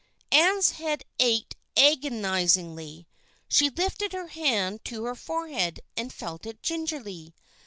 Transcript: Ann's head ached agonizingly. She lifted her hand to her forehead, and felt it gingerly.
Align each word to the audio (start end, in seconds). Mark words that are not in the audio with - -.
Ann's 0.31 0.71
head 0.71 1.03
ached 1.19 1.55
agonizingly. 1.77 3.07
She 3.47 3.69
lifted 3.69 4.13
her 4.13 4.29
hand 4.29 4.83
to 4.85 5.03
her 5.03 5.13
forehead, 5.13 5.79
and 5.95 6.11
felt 6.11 6.47
it 6.47 6.63
gingerly. 6.63 7.35